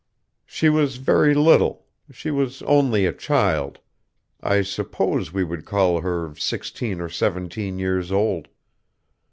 "She 0.47 0.67
was 0.67 0.95
very 0.97 1.35
little. 1.35 1.85
She 2.11 2.31
was 2.31 2.63
only 2.63 3.05
a 3.05 3.13
child. 3.13 3.77
I 4.41 4.63
suppose 4.63 5.31
we 5.31 5.43
would 5.43 5.63
call 5.63 6.01
her 6.01 6.33
sixteen 6.39 6.99
or 6.99 7.07
seventeen 7.07 7.77
years 7.77 8.11
old. 8.11 8.47